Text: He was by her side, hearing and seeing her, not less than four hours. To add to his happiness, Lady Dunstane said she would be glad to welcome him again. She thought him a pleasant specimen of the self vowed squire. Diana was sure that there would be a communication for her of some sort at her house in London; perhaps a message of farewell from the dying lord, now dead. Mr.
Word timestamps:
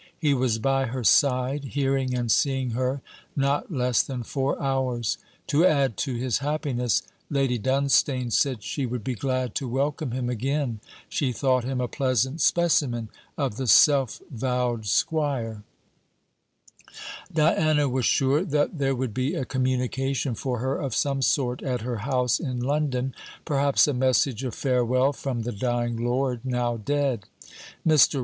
He 0.17 0.33
was 0.33 0.57
by 0.57 0.85
her 0.87 1.03
side, 1.03 1.63
hearing 1.63 2.15
and 2.15 2.31
seeing 2.31 2.71
her, 2.71 3.03
not 3.35 3.69
less 3.71 4.01
than 4.01 4.23
four 4.23 4.59
hours. 4.59 5.19
To 5.49 5.63
add 5.63 5.95
to 5.97 6.15
his 6.15 6.39
happiness, 6.39 7.03
Lady 7.29 7.59
Dunstane 7.59 8.31
said 8.31 8.63
she 8.63 8.87
would 8.87 9.03
be 9.03 9.13
glad 9.13 9.53
to 9.53 9.67
welcome 9.67 10.09
him 10.09 10.27
again. 10.27 10.79
She 11.07 11.31
thought 11.31 11.65
him 11.65 11.79
a 11.79 11.87
pleasant 11.87 12.41
specimen 12.41 13.09
of 13.37 13.57
the 13.57 13.67
self 13.67 14.19
vowed 14.31 14.87
squire. 14.87 15.61
Diana 17.31 17.87
was 17.87 18.03
sure 18.07 18.43
that 18.43 18.79
there 18.79 18.95
would 18.95 19.13
be 19.13 19.35
a 19.35 19.45
communication 19.45 20.33
for 20.33 20.57
her 20.57 20.77
of 20.77 20.95
some 20.95 21.21
sort 21.21 21.61
at 21.61 21.81
her 21.81 21.97
house 21.97 22.39
in 22.39 22.59
London; 22.59 23.13
perhaps 23.45 23.87
a 23.87 23.93
message 23.93 24.43
of 24.43 24.55
farewell 24.55 25.13
from 25.13 25.41
the 25.43 25.51
dying 25.51 26.03
lord, 26.03 26.39
now 26.43 26.75
dead. 26.75 27.25
Mr. 27.87 28.19